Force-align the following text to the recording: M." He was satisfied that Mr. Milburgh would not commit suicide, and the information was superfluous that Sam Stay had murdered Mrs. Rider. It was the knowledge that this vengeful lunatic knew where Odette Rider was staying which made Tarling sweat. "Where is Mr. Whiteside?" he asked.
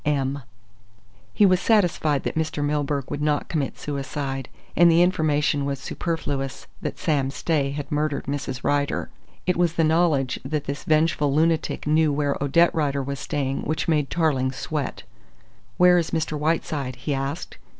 M." 0.03 0.41
He 1.31 1.45
was 1.45 1.59
satisfied 1.59 2.23
that 2.23 2.33
Mr. 2.33 2.65
Milburgh 2.65 3.11
would 3.11 3.21
not 3.21 3.49
commit 3.49 3.77
suicide, 3.77 4.49
and 4.75 4.89
the 4.89 5.03
information 5.03 5.63
was 5.63 5.77
superfluous 5.77 6.65
that 6.81 6.97
Sam 6.97 7.29
Stay 7.29 7.69
had 7.69 7.91
murdered 7.91 8.25
Mrs. 8.25 8.63
Rider. 8.63 9.11
It 9.45 9.57
was 9.57 9.73
the 9.73 9.83
knowledge 9.83 10.39
that 10.43 10.63
this 10.63 10.85
vengeful 10.85 11.31
lunatic 11.31 11.85
knew 11.85 12.11
where 12.11 12.35
Odette 12.41 12.73
Rider 12.73 13.03
was 13.03 13.19
staying 13.19 13.61
which 13.61 13.87
made 13.87 14.09
Tarling 14.09 14.51
sweat. 14.51 15.03
"Where 15.77 15.99
is 15.99 16.09
Mr. 16.09 16.35
Whiteside?" 16.35 16.95
he 16.95 17.13
asked. 17.13 17.59